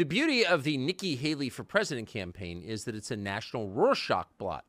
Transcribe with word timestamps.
The 0.00 0.06
beauty 0.06 0.46
of 0.46 0.64
the 0.64 0.78
Nikki 0.78 1.14
Haley 1.14 1.50
for 1.50 1.62
President 1.62 2.08
campaign 2.08 2.62
is 2.62 2.84
that 2.84 2.94
it's 2.94 3.10
a 3.10 3.16
national 3.18 3.68
Rorschach 3.68 4.28
blot. 4.38 4.64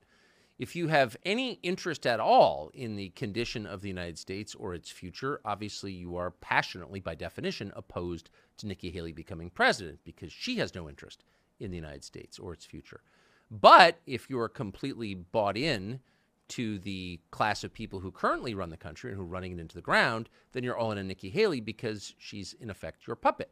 If 0.59 0.75
you 0.75 0.89
have 0.89 1.15
any 1.23 1.53
interest 1.63 2.05
at 2.05 2.19
all 2.19 2.69
in 2.73 2.97
the 2.97 3.11
condition 3.11 3.65
of 3.65 3.79
the 3.79 3.87
United 3.87 4.19
States 4.19 4.55
or 4.55 4.73
its 4.73 4.89
future, 4.91 5.39
obviously 5.45 5.93
you 5.93 6.17
are 6.17 6.31
passionately, 6.31 6.99
by 6.99 7.15
definition, 7.15 7.71
opposed 7.77 8.29
to 8.57 8.67
Nikki 8.67 8.91
Haley 8.91 9.13
becoming 9.13 9.49
president 9.49 9.99
because 10.03 10.33
she 10.33 10.57
has 10.57 10.75
no 10.75 10.89
interest 10.89 11.23
in 11.61 11.71
the 11.71 11.77
United 11.77 12.03
States 12.03 12.37
or 12.37 12.51
its 12.51 12.65
future. 12.65 12.99
But 13.49 13.99
if 14.05 14.29
you 14.29 14.37
are 14.37 14.49
completely 14.49 15.13
bought 15.15 15.55
in 15.55 16.01
to 16.49 16.77
the 16.77 17.21
class 17.31 17.63
of 17.63 17.71
people 17.71 18.01
who 18.01 18.11
currently 18.11 18.53
run 18.53 18.69
the 18.69 18.75
country 18.75 19.11
and 19.11 19.17
who 19.17 19.23
are 19.23 19.27
running 19.27 19.53
it 19.53 19.61
into 19.61 19.75
the 19.75 19.81
ground, 19.81 20.27
then 20.51 20.65
you're 20.65 20.77
all 20.77 20.91
in 20.91 20.97
a 20.97 21.03
Nikki 21.05 21.29
Haley 21.29 21.61
because 21.61 22.15
she's, 22.17 22.51
in 22.59 22.69
effect, 22.69 23.07
your 23.07 23.15
puppet. 23.15 23.49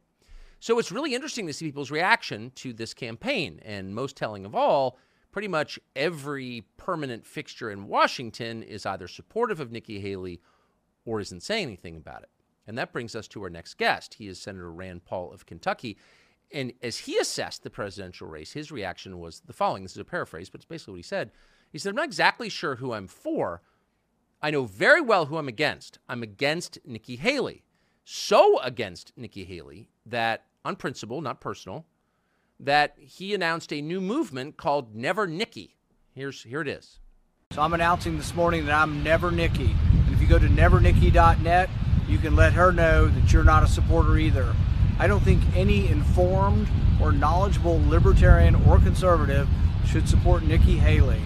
So 0.59 0.77
it's 0.77 0.91
really 0.91 1.15
interesting 1.15 1.47
to 1.47 1.53
see 1.53 1.65
people's 1.65 1.91
reaction 1.91 2.51
to 2.55 2.73
this 2.73 2.93
campaign. 2.93 3.59
And 3.63 3.95
most 3.95 4.17
telling 4.17 4.45
of 4.45 4.53
all, 4.55 4.97
pretty 5.31 5.47
much 5.47 5.79
every 5.95 6.65
permanent 6.77 7.25
fixture 7.25 7.71
in 7.71 7.87
Washington 7.87 8.63
is 8.63 8.85
either 8.85 9.07
supportive 9.07 9.59
of 9.59 9.71
Nikki 9.71 9.99
Haley 9.99 10.41
or 11.05 11.19
isn't 11.19 11.43
saying 11.43 11.63
anything 11.63 11.95
about 11.95 12.23
it. 12.23 12.29
And 12.67 12.77
that 12.77 12.91
brings 12.91 13.15
us 13.15 13.27
to 13.29 13.43
our 13.43 13.49
next 13.49 13.77
guest. 13.77 14.15
He 14.15 14.27
is 14.27 14.39
Senator 14.39 14.71
Rand 14.71 15.05
Paul 15.05 15.31
of 15.31 15.45
Kentucky. 15.45 15.97
And 16.51 16.73
as 16.83 16.99
he 16.99 17.17
assessed 17.17 17.63
the 17.63 17.69
presidential 17.69 18.27
race, 18.27 18.51
his 18.51 18.71
reaction 18.71 19.19
was 19.19 19.41
the 19.41 19.53
following. 19.53 19.83
This 19.83 19.93
is 19.93 19.99
a 19.99 20.05
paraphrase, 20.05 20.49
but 20.49 20.59
it's 20.59 20.65
basically 20.65 20.93
what 20.93 20.97
he 20.97 21.03
said. 21.03 21.31
He 21.71 21.77
said, 21.77 21.91
I'm 21.91 21.95
not 21.95 22.05
exactly 22.05 22.49
sure 22.49 22.75
who 22.75 22.93
I'm 22.93 23.07
for. 23.07 23.61
I 24.41 24.51
know 24.51 24.65
very 24.65 25.01
well 25.01 25.27
who 25.27 25.37
I'm 25.37 25.47
against. 25.47 25.99
I'm 26.07 26.23
against 26.23 26.79
Nikki 26.85 27.15
Haley. 27.15 27.63
So 28.03 28.59
against 28.59 29.13
Nikki 29.15 29.45
Haley 29.45 29.89
that, 30.05 30.45
on 30.65 30.75
principle, 30.75 31.21
not 31.21 31.41
personal, 31.41 31.85
that 32.59 32.95
he 32.99 33.33
announced 33.33 33.71
a 33.71 33.81
new 33.81 34.01
movement 34.01 34.57
called 34.57 34.95
Never 34.95 35.25
Nikki. 35.25 35.75
Here's 36.13 36.43
here 36.43 36.61
it 36.61 36.67
is. 36.67 36.99
So 37.51 37.61
I'm 37.61 37.73
announcing 37.73 38.17
this 38.17 38.35
morning 38.35 38.65
that 38.65 38.75
I'm 38.75 39.03
Never 39.03 39.31
Nikki. 39.31 39.75
And 40.05 40.13
if 40.13 40.21
you 40.21 40.27
go 40.27 40.37
to 40.37 40.47
nevernikki.net, 40.47 41.69
you 42.07 42.17
can 42.17 42.35
let 42.35 42.53
her 42.53 42.71
know 42.71 43.07
that 43.07 43.31
you're 43.31 43.43
not 43.43 43.63
a 43.63 43.67
supporter 43.67 44.17
either. 44.17 44.53
I 44.99 45.07
don't 45.07 45.21
think 45.21 45.41
any 45.55 45.87
informed 45.87 46.67
or 47.01 47.11
knowledgeable 47.11 47.81
libertarian 47.87 48.55
or 48.67 48.79
conservative 48.79 49.47
should 49.87 50.09
support 50.09 50.43
Nikki 50.43 50.77
Haley. 50.77 51.21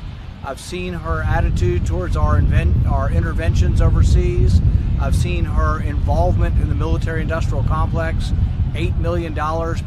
I've 0.45 0.59
seen 0.59 0.93
her 0.93 1.23
attitude 1.23 1.85
towards 1.85 2.15
our, 2.15 2.37
invent, 2.37 2.85
our 2.85 3.11
interventions 3.11 3.81
overseas. 3.81 4.61
I've 5.01 5.15
seen 5.15 5.45
her 5.45 5.81
involvement 5.81 6.61
in 6.61 6.69
the 6.69 6.75
military 6.75 7.21
industrial 7.21 7.63
complex, 7.63 8.31
$8 8.73 8.97
million 8.97 9.33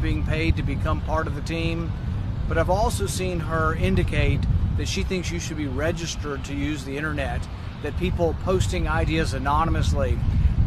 being 0.01 0.25
paid 0.25 0.55
to 0.55 0.63
become 0.63 1.01
part 1.01 1.27
of 1.27 1.35
the 1.35 1.41
team. 1.41 1.91
But 2.47 2.57
I've 2.57 2.69
also 2.69 3.05
seen 3.05 3.39
her 3.39 3.75
indicate 3.75 4.41
that 4.77 4.87
she 4.87 5.03
thinks 5.03 5.31
you 5.31 5.39
should 5.39 5.57
be 5.57 5.67
registered 5.67 6.45
to 6.45 6.53
use 6.53 6.85
the 6.85 6.97
internet, 6.97 7.45
that 7.83 7.97
people 7.97 8.35
posting 8.43 8.87
ideas 8.87 9.33
anonymously. 9.33 10.17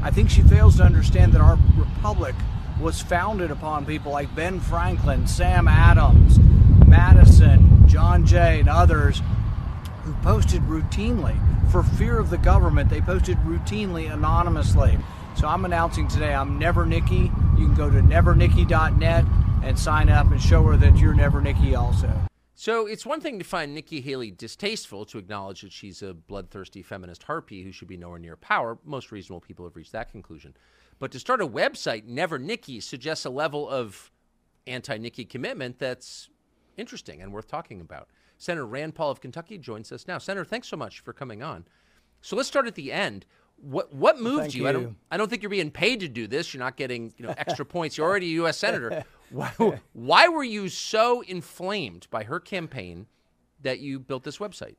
I 0.03 0.11
think 0.11 0.31
she 0.31 0.43
fails 0.43 0.77
to 0.77 0.83
understand 0.83 1.33
that 1.33 1.41
our 1.41 1.59
republic 1.77 2.35
was 2.81 3.01
founded 3.01 3.51
upon 3.51 3.87
people 3.87 4.13
like 4.13 4.35
Ben 4.35 4.61
Franklin, 4.61 5.27
Sam 5.27 5.69
Adams, 5.69 6.39
Madison, 6.87 7.87
John 7.87 8.27
Jay, 8.27 8.61
and 8.61 8.69
others 8.69 9.23
who 10.05 10.13
posted 10.23 10.63
routinely. 10.63 11.39
For 11.71 11.83
fear 11.83 12.19
of 12.19 12.31
the 12.31 12.39
government, 12.39 12.91
they 12.91 13.01
posted 13.01 13.37
routinely 13.39 14.13
anonymously. 14.13 14.99
So 15.37 15.47
I'm 15.47 15.65
announcing 15.65 16.09
today 16.09 16.35
I'm 16.35 16.59
Never 16.59 16.85
Nikki. 16.85 17.31
You 17.61 17.67
can 17.67 17.75
go 17.75 17.91
to 17.91 18.01
nevernikki.net 18.01 19.27
and 19.63 19.79
sign 19.79 20.09
up 20.09 20.31
and 20.31 20.41
show 20.41 20.63
her 20.63 20.79
that 20.79 20.97
you're 20.97 21.13
Never 21.13 21.43
Nikki 21.43 21.75
also. 21.75 22.11
So 22.55 22.87
it's 22.87 23.05
one 23.05 23.21
thing 23.21 23.39
to 23.39 23.45
find 23.45 23.75
Nikki 23.75 24.01
Haley 24.01 24.31
distasteful, 24.31 25.05
to 25.05 25.19
acknowledge 25.19 25.61
that 25.61 25.71
she's 25.71 26.01
a 26.01 26.15
bloodthirsty 26.15 26.83
feminist 26.83 27.23
harpy 27.25 27.63
who 27.63 27.71
should 27.71 27.89
be 27.89 27.99
nowhere 27.99 28.19
near 28.19 28.37
power. 28.37 28.79
Most 28.83 29.13
reasonable 29.13 29.43
people 29.43 29.67
have 29.67 29.77
reached 29.77 29.93
that 29.93 30.11
conclusion. 30.11 30.57
But 30.99 31.13
to 31.13 31.19
start 31.19 31.43
a 31.43 31.47
website, 31.47 32.07
Never 32.07 32.39
Nikki, 32.39 32.81
suggests 32.81 33.27
a 33.27 33.31
level 33.31 33.69
of 33.69 34.11
anti 34.67 34.97
Nikki 34.97 35.27
commitment 35.27 35.79
that's 35.79 36.31
interesting 36.79 37.21
and 37.21 37.31
worth 37.31 37.47
talking 37.47 37.83
about. 37.83 38.09
Senator 38.39 38.67
Rand 38.67 38.95
Paul 38.95 39.11
of 39.11 39.21
Kentucky 39.21 39.59
joins 39.59 39.93
us 39.93 40.09
now. 40.09 40.17
Senator, 40.17 40.47
thanks 40.47 40.69
so 40.69 40.79
much 40.79 41.01
for 41.01 41.13
coming 41.13 41.43
on. 41.43 41.67
So 42.23 42.37
let's 42.37 42.49
start 42.49 42.67
at 42.67 42.75
the 42.75 42.91
end. 42.91 43.27
What 43.63 43.95
what 43.95 44.21
moved 44.21 44.55
you? 44.55 44.63
you? 44.63 44.69
I 44.69 44.73
don't 44.73 44.97
I 45.11 45.17
don't 45.17 45.29
think 45.29 45.43
you're 45.43 45.51
being 45.51 45.71
paid 45.71 46.01
to 46.01 46.09
do 46.09 46.27
this. 46.27 46.55
You're 46.55 46.63
not 46.63 46.77
getting 46.77 47.13
you 47.17 47.27
know 47.27 47.35
extra 47.37 47.65
points. 47.77 47.97
You're 47.97 48.09
already 48.09 48.27
a 48.27 48.35
U.S. 48.35 48.59
senator. 48.59 49.05
Why, 49.31 49.53
why 49.93 50.27
were 50.27 50.43
you 50.43 50.69
so 50.69 51.21
inflamed 51.21 52.09
by 52.11 52.25
her 52.25 52.41
campaign 52.41 53.07
that 53.63 53.79
you 53.79 54.01
built 54.01 54.25
this 54.25 54.39
website? 54.39 54.75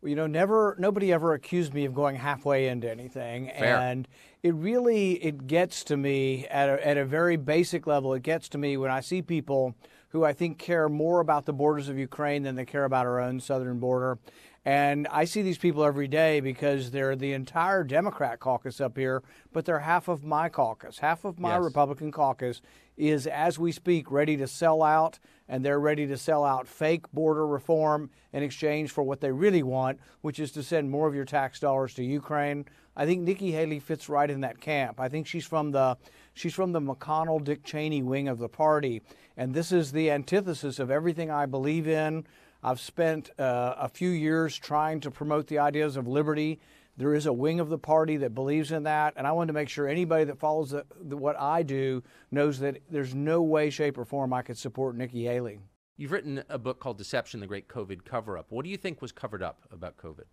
Well, 0.00 0.10
you 0.10 0.14
know, 0.14 0.28
never 0.28 0.76
nobody 0.78 1.12
ever 1.12 1.32
accused 1.32 1.74
me 1.74 1.84
of 1.84 1.92
going 1.92 2.14
halfway 2.14 2.68
into 2.68 2.88
anything, 2.88 3.50
Fair. 3.58 3.76
and 3.76 4.06
it 4.42 4.54
really 4.54 5.14
it 5.14 5.48
gets 5.48 5.82
to 5.84 5.96
me 5.96 6.46
at 6.46 6.68
a, 6.68 6.86
at 6.86 6.96
a 6.96 7.04
very 7.04 7.36
basic 7.36 7.88
level. 7.88 8.14
It 8.14 8.22
gets 8.22 8.48
to 8.50 8.58
me 8.58 8.76
when 8.76 8.90
I 8.90 9.00
see 9.00 9.20
people 9.20 9.74
who 10.10 10.24
I 10.24 10.32
think 10.32 10.58
care 10.58 10.88
more 10.88 11.20
about 11.20 11.46
the 11.46 11.52
borders 11.52 11.88
of 11.88 11.98
Ukraine 11.98 12.42
than 12.42 12.54
they 12.54 12.64
care 12.64 12.84
about 12.84 13.06
our 13.06 13.20
own 13.20 13.40
southern 13.40 13.80
border. 13.80 14.18
And 14.66 15.06
I 15.12 15.26
see 15.26 15.42
these 15.42 15.58
people 15.58 15.84
every 15.84 16.08
day 16.08 16.40
because 16.40 16.90
they're 16.90 17.14
the 17.14 17.34
entire 17.34 17.84
Democrat 17.84 18.40
caucus 18.40 18.80
up 18.80 18.98
here, 18.98 19.22
but 19.52 19.64
they're 19.64 19.78
half 19.78 20.08
of 20.08 20.24
my 20.24 20.48
caucus. 20.48 20.98
Half 20.98 21.24
of 21.24 21.38
my 21.38 21.54
Yes. 21.54 21.62
Republican 21.62 22.10
caucus 22.10 22.60
is, 22.96 23.28
as 23.28 23.60
we 23.60 23.70
speak, 23.70 24.10
ready 24.10 24.36
to 24.36 24.48
sell 24.48 24.82
out, 24.82 25.20
and 25.48 25.64
they're 25.64 25.78
ready 25.78 26.04
to 26.08 26.16
sell 26.16 26.42
out 26.42 26.66
fake 26.66 27.04
border 27.12 27.46
reform 27.46 28.10
in 28.32 28.42
exchange 28.42 28.90
for 28.90 29.04
what 29.04 29.20
they 29.20 29.30
really 29.30 29.62
want, 29.62 30.00
which 30.22 30.40
is 30.40 30.50
to 30.50 30.64
send 30.64 30.90
more 30.90 31.06
of 31.06 31.14
your 31.14 31.24
tax 31.24 31.60
dollars 31.60 31.94
to 31.94 32.02
Ukraine. 32.02 32.64
I 32.96 33.06
think 33.06 33.22
Nikki 33.22 33.52
Haley 33.52 33.78
fits 33.78 34.08
right 34.08 34.28
in 34.28 34.40
that 34.40 34.60
camp. 34.60 34.98
I 34.98 35.08
think 35.08 35.28
she's 35.28 35.46
from 35.46 35.70
the 35.70 35.96
she's 36.34 36.54
from 36.54 36.72
the 36.72 36.80
McConnell 36.80 37.44
Dick 37.44 37.62
Cheney 37.62 38.02
wing 38.02 38.26
of 38.26 38.38
the 38.38 38.48
party, 38.48 39.02
and 39.36 39.54
this 39.54 39.70
is 39.70 39.92
the 39.92 40.10
antithesis 40.10 40.80
of 40.80 40.90
everything 40.90 41.30
I 41.30 41.46
believe 41.46 41.86
in. 41.86 42.26
I've 42.66 42.80
spent 42.80 43.30
uh, 43.38 43.76
a 43.78 43.88
few 43.88 44.10
years 44.10 44.58
trying 44.58 44.98
to 45.02 45.10
promote 45.12 45.46
the 45.46 45.60
ideas 45.60 45.96
of 45.96 46.08
liberty. 46.08 46.58
There 46.96 47.14
is 47.14 47.26
a 47.26 47.32
wing 47.32 47.60
of 47.60 47.68
the 47.68 47.78
party 47.78 48.16
that 48.16 48.34
believes 48.34 48.72
in 48.72 48.82
that, 48.82 49.14
and 49.16 49.24
I 49.24 49.30
wanted 49.30 49.48
to 49.48 49.52
make 49.52 49.68
sure 49.68 49.86
anybody 49.86 50.24
that 50.24 50.40
follows 50.40 50.70
the, 50.70 50.84
the, 51.00 51.16
what 51.16 51.40
I 51.40 51.62
do 51.62 52.02
knows 52.32 52.58
that 52.58 52.78
there's 52.90 53.14
no 53.14 53.40
way, 53.40 53.70
shape, 53.70 53.96
or 53.96 54.04
form 54.04 54.32
I 54.32 54.42
could 54.42 54.58
support 54.58 54.96
Nikki 54.96 55.22
Haley. 55.22 55.60
You've 55.96 56.10
written 56.10 56.42
a 56.48 56.58
book 56.58 56.80
called 56.80 56.98
Deception: 56.98 57.38
The 57.38 57.46
Great 57.46 57.68
COVID 57.68 58.04
Cover-Up. 58.04 58.46
What 58.48 58.64
do 58.64 58.70
you 58.72 58.76
think 58.76 59.00
was 59.00 59.12
covered 59.12 59.44
up 59.44 59.60
about 59.70 59.96
COVID? 59.96 60.24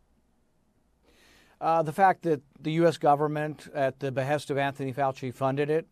Uh, 1.61 1.83
the 1.83 1.93
fact 1.93 2.23
that 2.23 2.41
the 2.59 2.71
U.S. 2.71 2.97
government, 2.97 3.69
at 3.75 3.99
the 3.99 4.11
behest 4.11 4.49
of 4.49 4.57
Anthony 4.57 4.91
Fauci, 4.91 5.31
funded 5.31 5.69
it, 5.69 5.85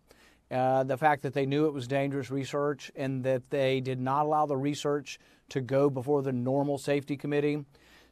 uh, 0.51 0.83
the 0.83 0.97
fact 0.97 1.23
that 1.23 1.33
they 1.33 1.45
knew 1.45 1.65
it 1.65 1.73
was 1.73 1.87
dangerous 1.87 2.29
research, 2.29 2.91
and 2.95 3.23
that 3.23 3.49
they 3.49 3.79
did 3.79 3.99
not 3.99 4.25
allow 4.25 4.45
the 4.45 4.57
research 4.57 5.19
to 5.49 5.61
go 5.61 5.89
before 5.89 6.21
the 6.21 6.31
normal 6.31 6.77
safety 6.77 7.15
committee. 7.15 7.63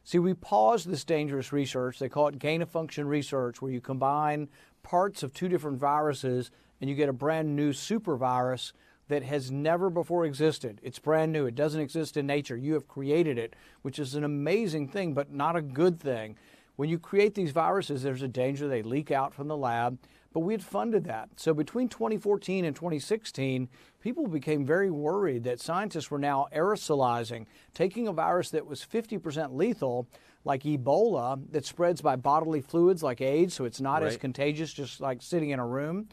See, 0.04 0.18
we 0.18 0.34
paused 0.34 0.88
this 0.88 1.04
dangerous 1.04 1.52
research. 1.52 1.98
They 1.98 2.08
call 2.08 2.28
it 2.28 2.38
gain 2.38 2.62
of 2.62 2.70
function 2.70 3.06
research, 3.06 3.60
where 3.60 3.70
you 3.70 3.80
combine 3.80 4.48
parts 4.82 5.22
of 5.22 5.32
two 5.32 5.48
different 5.48 5.78
viruses 5.78 6.50
and 6.80 6.88
you 6.88 6.96
get 6.96 7.08
a 7.08 7.12
brand 7.12 7.54
new 7.54 7.72
super 7.72 8.16
virus 8.16 8.72
that 9.08 9.22
has 9.22 9.50
never 9.50 9.90
before 9.90 10.24
existed. 10.24 10.80
It's 10.82 10.98
brand 10.98 11.32
new. 11.32 11.44
It 11.46 11.54
doesn't 11.54 11.80
exist 11.80 12.16
in 12.16 12.26
nature. 12.26 12.56
You 12.56 12.74
have 12.74 12.88
created 12.88 13.38
it, 13.38 13.54
which 13.82 13.98
is 13.98 14.14
an 14.14 14.24
amazing 14.24 14.88
thing, 14.88 15.12
but 15.14 15.32
not 15.32 15.56
a 15.56 15.62
good 15.62 16.00
thing. 16.00 16.36
When 16.76 16.88
you 16.88 16.98
create 16.98 17.34
these 17.34 17.50
viruses, 17.50 18.02
there's 18.02 18.22
a 18.22 18.28
danger 18.28 18.68
they 18.68 18.82
leak 18.82 19.10
out 19.10 19.34
from 19.34 19.48
the 19.48 19.56
lab, 19.56 19.98
but 20.32 20.40
we 20.40 20.54
had 20.54 20.62
funded 20.62 21.04
that. 21.04 21.28
So 21.36 21.52
between 21.52 21.88
2014 21.88 22.64
and 22.64 22.74
2016, 22.74 23.68
people 24.00 24.26
became 24.26 24.64
very 24.64 24.90
worried 24.90 25.44
that 25.44 25.60
scientists 25.60 26.10
were 26.10 26.18
now 26.18 26.46
aerosolizing, 26.54 27.46
taking 27.74 28.06
a 28.06 28.12
virus 28.12 28.50
that 28.50 28.66
was 28.66 28.84
50% 28.84 29.54
lethal, 29.54 30.08
like 30.44 30.62
Ebola, 30.62 31.40
that 31.50 31.66
spreads 31.66 32.00
by 32.00 32.16
bodily 32.16 32.60
fluids 32.60 33.02
like 33.02 33.20
AIDS, 33.20 33.54
so 33.54 33.64
it's 33.64 33.80
not 33.80 34.02
as 34.02 34.16
contagious, 34.16 34.72
just 34.72 35.00
like 35.00 35.20
sitting 35.20 35.50
in 35.50 35.58
a 35.58 35.66
room 35.66 36.08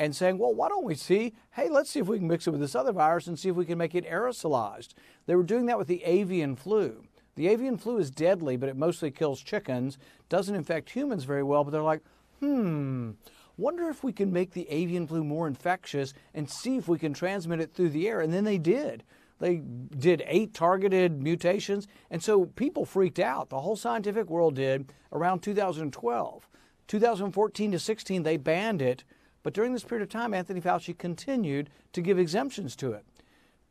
and 0.00 0.16
saying, 0.16 0.38
well, 0.38 0.54
why 0.54 0.68
don't 0.68 0.84
we 0.84 0.94
see, 0.94 1.34
hey, 1.52 1.68
let's 1.68 1.90
see 1.90 2.00
if 2.00 2.06
we 2.06 2.18
can 2.18 2.26
mix 2.26 2.46
it 2.46 2.50
with 2.50 2.60
this 2.60 2.74
other 2.74 2.90
virus 2.90 3.26
and 3.26 3.38
see 3.38 3.50
if 3.50 3.54
we 3.54 3.66
can 3.66 3.76
make 3.76 3.94
it 3.94 4.08
aerosolized. 4.08 4.94
They 5.26 5.36
were 5.36 5.42
doing 5.42 5.66
that 5.66 5.78
with 5.78 5.88
the 5.88 6.02
avian 6.04 6.56
flu. 6.56 7.04
The 7.36 7.48
avian 7.48 7.76
flu 7.76 7.98
is 7.98 8.10
deadly, 8.10 8.56
but 8.56 8.70
it 8.70 8.76
mostly 8.76 9.10
kills 9.10 9.42
chickens, 9.42 9.98
doesn't 10.30 10.54
infect 10.54 10.90
humans 10.90 11.24
very 11.24 11.42
well, 11.42 11.64
but 11.64 11.70
they're 11.70 11.82
like, 11.82 12.00
hmm, 12.40 13.10
wonder 13.56 13.88
if 13.88 14.02
we 14.02 14.12
can 14.12 14.32
make 14.32 14.52
the 14.52 14.68
avian 14.70 15.06
flu 15.06 15.24
more 15.24 15.46
infectious 15.46 16.14
and 16.34 16.50
see 16.50 16.76
if 16.76 16.88
we 16.88 16.98
can 16.98 17.12
transmit 17.12 17.60
it 17.60 17.72
through 17.72 17.90
the 17.90 18.08
air. 18.08 18.20
And 18.20 18.32
then 18.32 18.44
they 18.44 18.58
did. 18.58 19.04
They 19.38 19.56
did 19.56 20.22
eight 20.26 20.52
targeted 20.52 21.22
mutations, 21.22 21.88
and 22.10 22.22
so 22.22 22.44
people 22.44 22.84
freaked 22.84 23.18
out. 23.18 23.48
The 23.48 23.60
whole 23.60 23.76
scientific 23.76 24.28
world 24.28 24.54
did 24.54 24.92
around 25.12 25.40
2012. 25.40 26.48
2014 26.86 27.72
to 27.72 27.78
16, 27.78 28.22
they 28.22 28.36
banned 28.36 28.82
it, 28.82 29.04
but 29.42 29.54
during 29.54 29.72
this 29.72 29.84
period 29.84 30.02
of 30.02 30.10
time, 30.10 30.34
Anthony 30.34 30.60
Fauci 30.60 30.96
continued 30.96 31.70
to 31.92 32.02
give 32.02 32.18
exemptions 32.18 32.76
to 32.76 32.92
it. 32.92 33.04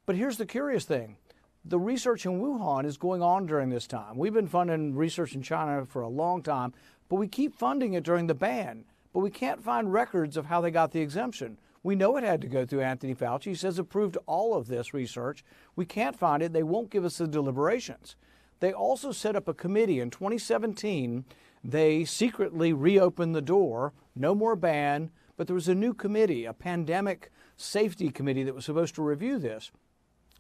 But 0.06 0.16
here's 0.16 0.38
the 0.38 0.46
curious 0.46 0.86
thing 0.86 1.18
the 1.66 1.80
research 1.80 2.26
in 2.26 2.40
Wuhan 2.40 2.86
is 2.86 2.98
going 2.98 3.22
on 3.22 3.46
during 3.46 3.70
this 3.70 3.86
time. 3.86 4.18
We've 4.18 4.34
been 4.34 4.48
funding 4.48 4.96
research 4.96 5.36
in 5.36 5.44
China 5.44 5.86
for 5.86 6.02
a 6.02 6.08
long 6.08 6.42
time, 6.42 6.74
but 7.10 7.18
we 7.18 7.28
keep 7.28 7.54
funding 7.54 7.94
it 7.94 8.04
during 8.04 8.28
the 8.28 8.34
ban. 8.34 8.86
But 9.14 9.20
we 9.20 9.32
can't 9.32 9.64
find 9.64 9.92
records 9.92 10.38
of 10.38 10.46
how 10.46 10.62
they 10.62 10.72
got 10.72 10.92
the 10.92 11.02
exemption. 11.02 11.58
We 11.82 11.96
know 11.96 12.18
it 12.18 12.24
had 12.24 12.42
to 12.42 12.48
go 12.48 12.66
through 12.66 12.82
Anthony 12.82 13.16
Fauci. 13.16 13.46
He 13.46 13.56
says 13.56 13.80
approved 13.80 14.18
all 14.26 14.56
of 14.56 14.68
this 14.68 14.94
research. 14.94 15.44
We 15.76 15.86
can't 15.86 16.18
find 16.18 16.44
it. 16.44 16.54
They 16.54 16.64
won't 16.64 16.90
give 16.90 17.06
us 17.06 17.18
the 17.18 17.28
deliberations. 17.28 18.16
They 18.60 18.74
also 18.74 19.12
set 19.12 19.36
up 19.36 19.48
a 19.48 19.54
committee 19.54 20.00
in 20.00 20.10
2017. 20.10 21.24
They 21.64 22.04
secretly 22.06 22.74
reopened 22.74 23.34
the 23.34 23.42
door, 23.42 23.94
no 24.16 24.36
more 24.36 24.56
ban, 24.56 25.12
but 25.38 25.48
there 25.48 25.56
was 25.56 25.70
a 25.70 25.76
new 25.76 25.94
committee, 25.94 26.46
a 26.46 26.54
pandemic 26.54 27.32
safety 27.56 28.10
committee 28.10 28.44
that 28.44 28.56
was 28.56 28.66
supposed 28.66 28.96
to 28.96 29.02
review 29.02 29.40
this. 29.40 29.72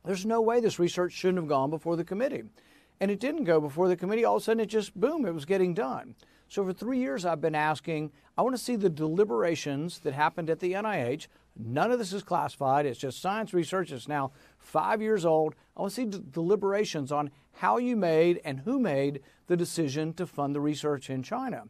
There's 0.05 0.25
no 0.25 0.41
way 0.41 0.59
this 0.59 0.79
research 0.79 1.13
shouldn't 1.13 1.39
have 1.39 1.47
gone 1.47 1.69
before 1.69 1.95
the 1.95 2.03
committee. 2.03 2.43
And 3.01 3.09
it 3.09 3.19
didn't 3.19 3.45
go 3.45 3.61
before 3.61 3.87
the 3.87 3.95
committee. 3.95 4.25
All 4.25 4.37
of 4.37 4.41
a 4.41 4.45
sudden, 4.45 4.61
it 4.61 4.67
just, 4.67 4.97
boom, 4.99 5.25
it 5.25 5.33
was 5.33 5.45
getting 5.45 5.73
done. 5.73 6.15
So 6.49 6.65
for 6.65 6.73
three 6.73 6.97
years, 6.97 7.25
I've 7.25 7.41
been 7.41 7.53
asking, 7.53 8.11
I 8.35 8.41
want 8.41 8.55
to 8.55 8.61
see 8.61 8.75
the 8.75 8.89
deliberations 8.89 9.99
that 9.99 10.15
happened 10.15 10.49
at 10.49 10.59
the 10.59 10.73
NIH. 10.73 11.27
None 11.55 11.91
of 11.91 11.99
this 11.99 12.11
is 12.11 12.23
classified. 12.23 12.87
It's 12.87 12.99
just 12.99 13.21
science 13.21 13.53
research. 13.53 13.91
It's 13.91 14.07
now 14.07 14.31
five 14.57 14.99
years 14.99 15.25
old. 15.25 15.53
I 15.77 15.81
want 15.81 15.93
to 15.93 15.95
see 15.95 16.19
deliberations 16.31 17.11
on 17.11 17.29
how 17.53 17.77
you 17.77 17.95
made 17.95 18.41
and 18.43 18.61
who 18.61 18.79
made 18.79 19.21
the 19.45 19.55
decision 19.55 20.11
to 20.13 20.25
fund 20.25 20.55
the 20.55 20.59
research 20.59 21.11
in 21.11 21.21
China. 21.21 21.65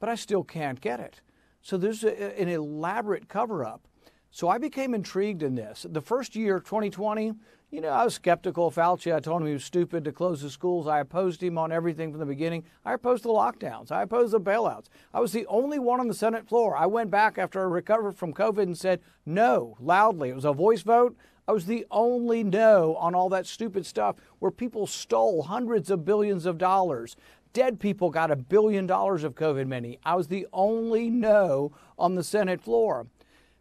But 0.00 0.08
I 0.08 0.16
still 0.16 0.42
can't 0.42 0.80
get 0.80 0.98
it. 0.98 1.20
So 1.60 1.76
there's 1.76 2.02
a, 2.02 2.40
an 2.40 2.48
elaborate 2.48 3.28
cover 3.28 3.64
up. 3.64 3.86
So 4.32 4.48
I 4.48 4.58
became 4.58 4.94
intrigued 4.94 5.44
in 5.44 5.54
this. 5.54 5.86
The 5.88 6.00
first 6.00 6.34
year, 6.34 6.58
2020, 6.58 7.34
you 7.72 7.80
know, 7.80 7.88
I 7.88 8.04
was 8.04 8.14
skeptical 8.14 8.66
of 8.66 8.74
Fauci. 8.74 9.14
I 9.14 9.18
told 9.18 9.40
him 9.40 9.46
he 9.46 9.54
was 9.54 9.64
stupid 9.64 10.04
to 10.04 10.12
close 10.12 10.42
the 10.42 10.50
schools. 10.50 10.86
I 10.86 11.00
opposed 11.00 11.42
him 11.42 11.56
on 11.56 11.72
everything 11.72 12.10
from 12.10 12.20
the 12.20 12.26
beginning. 12.26 12.64
I 12.84 12.92
opposed 12.92 13.24
the 13.24 13.30
lockdowns. 13.30 13.90
I 13.90 14.02
opposed 14.02 14.34
the 14.34 14.40
bailouts. 14.40 14.88
I 15.14 15.20
was 15.20 15.32
the 15.32 15.46
only 15.46 15.78
one 15.78 15.98
on 15.98 16.06
the 16.06 16.12
Senate 16.12 16.46
floor. 16.46 16.76
I 16.76 16.84
went 16.84 17.10
back 17.10 17.38
after 17.38 17.60
I 17.60 17.64
recovered 17.64 18.12
from 18.12 18.34
COVID 18.34 18.64
and 18.64 18.76
said 18.76 19.00
no 19.24 19.78
loudly. 19.80 20.28
It 20.28 20.34
was 20.34 20.44
a 20.44 20.52
voice 20.52 20.82
vote. 20.82 21.16
I 21.48 21.52
was 21.52 21.64
the 21.64 21.86
only 21.90 22.44
no 22.44 22.94
on 22.96 23.14
all 23.14 23.30
that 23.30 23.46
stupid 23.46 23.86
stuff 23.86 24.16
where 24.38 24.50
people 24.52 24.86
stole 24.86 25.44
hundreds 25.44 25.90
of 25.90 26.04
billions 26.04 26.44
of 26.44 26.58
dollars. 26.58 27.16
Dead 27.54 27.80
people 27.80 28.10
got 28.10 28.30
a 28.30 28.36
billion 28.36 28.86
dollars 28.86 29.24
of 29.24 29.34
COVID 29.34 29.66
money. 29.66 29.98
I 30.04 30.14
was 30.14 30.28
the 30.28 30.46
only 30.52 31.08
no 31.08 31.72
on 31.98 32.16
the 32.16 32.22
Senate 32.22 32.60
floor. 32.60 33.06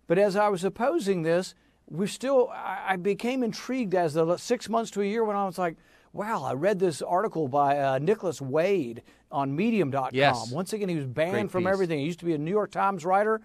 But 0.05 0.17
as 0.17 0.35
I 0.35 0.49
was 0.49 0.65
opposing 0.65 1.21
this, 1.21 1.55
we 1.91 2.07
still, 2.07 2.49
I 2.49 2.95
became 2.95 3.43
intrigued 3.43 3.93
as 3.95 4.13
the 4.13 4.38
six 4.38 4.69
months 4.69 4.91
to 4.91 5.01
a 5.01 5.05
year 5.05 5.25
when 5.25 5.35
I 5.35 5.45
was 5.45 5.57
like, 5.57 5.75
wow, 6.13 6.43
I 6.43 6.53
read 6.53 6.79
this 6.79 7.01
article 7.01 7.47
by 7.47 7.79
uh, 7.79 7.99
Nicholas 7.99 8.41
Wade 8.41 9.01
on 9.31 9.55
Medium.com. 9.55 10.09
Yes. 10.13 10.51
Once 10.51 10.71
again, 10.73 10.89
he 10.89 10.95
was 10.95 11.05
banned 11.05 11.31
Great 11.31 11.51
from 11.51 11.63
piece. 11.63 11.73
everything. 11.73 11.99
He 11.99 12.05
used 12.05 12.19
to 12.19 12.25
be 12.25 12.33
a 12.33 12.38
New 12.38 12.51
York 12.51 12.71
Times 12.71 13.03
writer, 13.03 13.41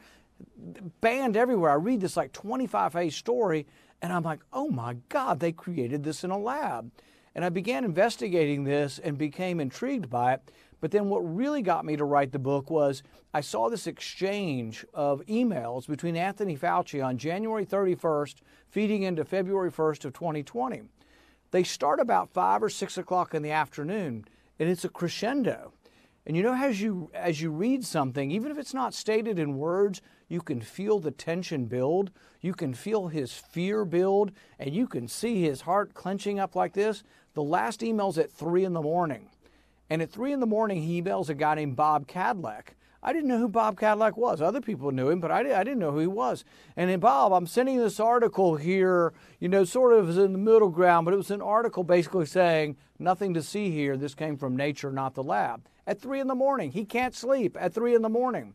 banned 1.01 1.37
everywhere. 1.37 1.71
I 1.73 1.75
read 1.75 2.01
this 2.01 2.17
like 2.17 2.33
25 2.33 2.93
page 2.93 3.19
story, 3.19 3.67
and 4.01 4.13
I'm 4.13 4.23
like, 4.23 4.41
oh 4.53 4.71
my 4.71 4.97
God, 5.09 5.41
they 5.41 5.53
created 5.53 6.05
this 6.05 6.23
in 6.23 6.31
a 6.31 6.39
lab. 6.39 6.91
And 7.37 7.45
I 7.45 7.51
began 7.51 7.85
investigating 7.85 8.65
this 8.65 8.99
and 8.99 9.19
became 9.19 9.61
intrigued 9.61 10.09
by 10.09 10.33
it. 10.33 10.51
But 10.81 10.91
then 10.91 11.11
what 11.11 11.19
really 11.19 11.61
got 11.61 11.85
me 11.85 11.95
to 11.97 12.05
write 12.05 12.33
the 12.33 12.39
book 12.39 12.71
was 12.71 13.03
I 13.35 13.43
saw 13.43 13.69
this 13.69 13.87
exchange 13.87 14.87
of 14.95 15.21
emails 15.27 15.87
between 15.87 16.17
Anthony 16.17 16.57
Fauci 16.57 17.05
on 17.05 17.19
January 17.19 17.67
31st, 17.67 18.37
feeding 18.71 19.03
into 19.03 19.23
February 19.23 19.71
1st 19.71 20.07
of 20.07 20.15
2020. 20.15 20.85
They 21.51 21.63
start 21.63 22.01
about 22.01 22.33
five 22.33 22.63
or 22.63 22.71
six 22.71 22.97
o'clock 22.97 23.35
in 23.35 23.43
the 23.43 23.51
afternoon, 23.51 24.25
and 24.59 24.71
it's 24.71 24.87
a 24.87 24.89
crescendo. 24.89 25.75
And 26.25 26.39
you 26.39 26.43
know, 26.43 26.55
as 26.55 26.81
you 26.81 27.11
as 27.13 27.43
you 27.43 27.51
read 27.51 27.85
something, 27.85 28.31
even 28.31 28.51
if 28.51 28.57
it's 28.57 28.75
not 28.75 28.95
stated 28.95 29.39
in 29.39 29.59
words, 29.59 30.01
you 30.29 30.41
can 30.41 30.61
feel 30.61 30.99
the 30.99 31.11
tension 31.11 31.67
build. 31.67 32.11
You 32.41 32.53
can 32.53 32.75
feel 32.75 33.09
his 33.09 33.33
fear 33.33 33.85
build, 33.85 34.33
and 34.59 34.75
you 34.75 34.87
can 34.87 35.09
see 35.09 35.43
his 35.43 35.63
heart 35.63 35.95
clenching 35.95 36.39
up 36.39 36.57
like 36.57 36.73
this. 36.73 37.03
The 37.35 37.43
last 37.43 37.83
email's 37.83 38.19
at 38.19 38.33
three 38.33 38.65
in 38.65 38.73
the 38.73 38.83
morning. 38.83 39.29
And 39.89 40.03
at 40.03 40.11
three 40.11 40.33
in 40.33 40.41
the 40.41 40.47
morning, 40.47 40.83
he 40.83 41.01
emails 41.01 41.29
a 41.29 41.35
guy 41.35 41.55
named 41.55 41.77
Bob 41.77 42.09
Kadlec. 42.09 42.75
I 43.03 43.13
didn't 43.13 43.29
know 43.29 43.39
who 43.39 43.49
Bob 43.49 43.79
Kadlec 43.79 44.17
was. 44.17 44.43
Other 44.43 44.61
people 44.61 44.91
knew 44.91 45.11
him, 45.11 45.21
but 45.21 45.31
I, 45.31 45.43
didn't 45.45 45.79
know 45.79 45.93
who 45.93 46.01
he 46.01 46.07
was. 46.09 46.45
And 46.77 46.91
then, 46.91 46.99
Bob, 46.99 47.33
I'm 47.33 47.47
sending 47.47 47.79
this 47.79 48.01
article 48.01 48.57
here, 48.57 49.13
you 49.39 49.49
know, 49.49 49.65
sort 49.65 49.93
of 49.93 50.19
in 50.19 50.33
the 50.33 50.39
middle 50.39 50.71
ground, 50.71 51.05
but 51.05 51.15
it 51.15 51.19
was 51.19 51.31
an 51.31 51.41
article 51.41 51.85
basically 51.85 52.27
saying 52.27 52.77
nothing 52.99 53.33
to 53.35 53.43
see 53.43 53.71
here. 53.71 53.97
This 53.97 54.17
came 54.17 54.37
from 54.37 54.57
nature, 54.57 54.91
not 54.91 55.15
the 55.15 55.23
lab. 55.23 55.69
At 55.87 56.01
three 56.01 56.19
in 56.19 56.27
the 56.27 56.35
morning, 56.35 56.73
he 56.73 56.85
can't 56.85 57.15
sleep 57.15 57.57
at 57.61 57.73
three 57.73 57.95
in 57.95 58.03
the 58.03 58.09
morning. 58.09 58.55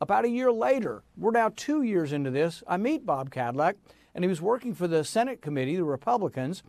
About 0.00 0.26
a 0.26 0.30
year 0.30 0.52
later, 0.52 1.02
we're 1.16 1.30
now 1.30 1.52
two 1.56 1.82
years 1.82 2.12
into 2.12 2.30
this, 2.30 2.62
I 2.66 2.76
meet 2.76 3.06
Bob 3.06 3.30
Kadlec, 3.30 3.74
and 4.14 4.22
he 4.22 4.28
was 4.28 4.42
working 4.42 4.74
for 4.74 4.86
the 4.86 5.04
Senate 5.04 5.40
committee, 5.40 5.76
the 5.76 5.84
Republicans, 5.84 6.62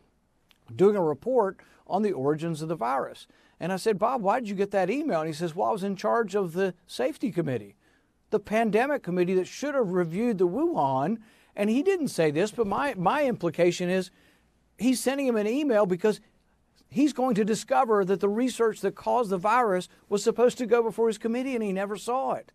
doing 0.74 0.96
a 0.96 1.04
report 1.04 1.58
on 1.88 2.04
the 2.04 2.14
origins 2.14 2.62
of 2.62 2.70
the 2.70 2.76
virus. 2.76 3.28
And 3.60 3.74
I 3.74 3.78
said, 3.78 4.00
Bob, 4.00 4.22
why 4.22 4.40
did 4.40 4.50
you 4.50 4.56
get 4.56 4.72
that 4.72 4.90
email? 4.90 5.22
And 5.22 5.28
he 5.28 5.34
says, 5.34 5.56
Well, 5.56 5.70
I 5.70 5.72
was 5.72 5.84
in 5.84 5.96
charge 5.96 6.36
of 6.36 6.54
the 6.54 6.74
safety 6.86 7.32
committee, 7.32 7.76
the 8.30 8.40
pandemic 8.40 9.04
committee 9.04 9.34
that 9.34 9.48
should 9.48 9.76
have 9.76 9.92
reviewed 9.92 10.38
the 10.38 10.48
Wuhan. 10.48 11.18
And 11.56 11.70
he 11.70 11.82
didn't 11.82 12.10
say 12.10 12.30
this, 12.32 12.52
but 12.52 12.68
my, 12.68 12.94
my 12.96 13.26
implication 13.26 13.90
is 13.90 14.12
he's 14.78 15.00
sending 15.00 15.26
him 15.26 15.38
an 15.38 15.48
email 15.48 15.86
because 15.86 16.22
he's 16.90 17.14
going 17.14 17.36
to 17.36 17.44
discover 17.44 18.06
that 18.06 18.20
the 18.20 18.30
research 18.30 18.82
that 18.82 18.96
caused 18.96 19.32
the 19.32 19.38
virus 19.38 19.90
was 20.08 20.24
supposed 20.24 20.58
to 20.60 20.66
go 20.66 20.84
before 20.84 21.08
his 21.08 21.18
committee 21.18 21.56
and 21.56 21.64
he 21.64 21.74
never 21.74 21.98
saw 21.98 22.34
it. 22.34 22.52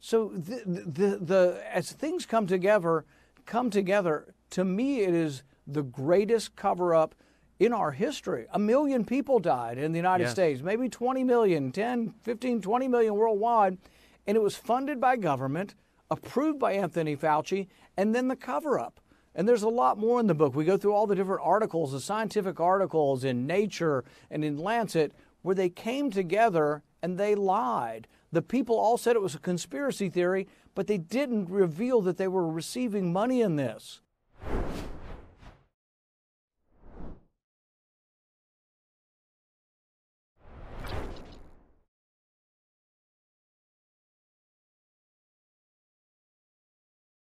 So 0.00 0.28
the, 0.34 0.62
the, 0.66 1.18
the, 1.18 1.62
as 1.72 1.92
things 1.92 2.26
come 2.26 2.46
together, 2.46 3.04
come 3.46 3.70
together, 3.70 4.34
to 4.50 4.64
me 4.64 5.00
it 5.00 5.14
is 5.14 5.42
the 5.66 5.82
greatest 5.82 6.56
cover 6.56 6.94
up 6.94 7.14
in 7.58 7.72
our 7.72 7.92
history. 7.92 8.46
A 8.52 8.58
million 8.58 9.04
people 9.04 9.38
died 9.38 9.78
in 9.78 9.92
the 9.92 9.98
United 9.98 10.24
Yes. 10.24 10.32
States, 10.32 10.62
maybe 10.62 10.88
20 10.88 11.24
million, 11.24 11.72
10, 11.72 12.14
15, 12.22 12.60
20 12.60 12.88
million 12.88 13.14
worldwide. 13.14 13.78
And 14.26 14.36
it 14.36 14.42
was 14.42 14.56
funded 14.56 15.00
by 15.00 15.16
government, 15.16 15.74
approved 16.10 16.58
by 16.58 16.72
Anthony 16.72 17.16
Fauci, 17.16 17.68
and 17.96 18.14
then 18.14 18.28
the 18.28 18.36
cover 18.36 18.78
up. 18.78 19.00
And 19.34 19.48
there's 19.48 19.62
a 19.62 19.68
lot 19.68 19.98
more 19.98 20.20
in 20.20 20.26
the 20.26 20.34
book. 20.34 20.54
We 20.54 20.64
go 20.64 20.76
through 20.76 20.94
all 20.94 21.06
the 21.06 21.16
different 21.16 21.42
articles, 21.44 21.92
the 21.92 22.00
scientific 22.00 22.60
articles 22.60 23.24
in 23.24 23.46
Nature 23.46 24.04
and 24.30 24.44
in 24.44 24.56
Lancet, 24.58 25.12
where 25.42 25.54
they 25.54 25.68
came 25.68 26.10
together 26.10 26.82
and 27.02 27.18
they 27.18 27.34
lied. 27.34 28.06
The 28.34 28.42
people 28.42 28.76
all 28.76 28.98
said 28.98 29.14
it 29.14 29.22
was 29.22 29.36
a 29.36 29.38
conspiracy 29.38 30.08
theory, 30.08 30.48
but 30.74 30.88
they 30.88 30.98
didn't 30.98 31.48
reveal 31.48 32.00
that 32.02 32.16
they 32.16 32.26
were 32.26 32.48
receiving 32.48 33.12
money 33.12 33.40
in 33.40 33.54
this. 33.54 34.00